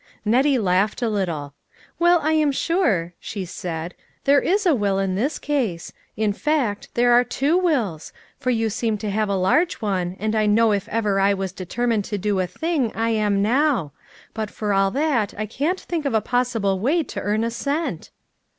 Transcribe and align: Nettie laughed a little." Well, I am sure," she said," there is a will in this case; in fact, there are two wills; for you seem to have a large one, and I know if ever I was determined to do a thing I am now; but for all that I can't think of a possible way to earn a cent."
Nettie 0.25 0.57
laughed 0.57 1.03
a 1.03 1.09
little." 1.09 1.53
Well, 1.99 2.19
I 2.23 2.31
am 2.33 2.51
sure," 2.51 3.13
she 3.19 3.45
said," 3.45 3.93
there 4.25 4.41
is 4.41 4.65
a 4.65 4.73
will 4.73 4.97
in 4.97 5.13
this 5.13 5.37
case; 5.37 5.93
in 6.17 6.33
fact, 6.33 6.89
there 6.95 7.11
are 7.11 7.23
two 7.23 7.55
wills; 7.55 8.11
for 8.39 8.49
you 8.49 8.71
seem 8.71 8.97
to 8.97 9.11
have 9.11 9.29
a 9.29 9.35
large 9.35 9.75
one, 9.75 10.15
and 10.19 10.33
I 10.35 10.47
know 10.47 10.71
if 10.71 10.89
ever 10.89 11.19
I 11.19 11.35
was 11.35 11.51
determined 11.51 12.05
to 12.05 12.17
do 12.17 12.39
a 12.39 12.47
thing 12.47 12.91
I 12.95 13.11
am 13.11 13.43
now; 13.43 13.91
but 14.33 14.49
for 14.49 14.73
all 14.73 14.89
that 14.89 15.35
I 15.37 15.45
can't 15.45 15.79
think 15.79 16.05
of 16.05 16.15
a 16.15 16.19
possible 16.19 16.79
way 16.79 17.03
to 17.03 17.21
earn 17.21 17.43
a 17.43 17.51
cent." 17.51 18.09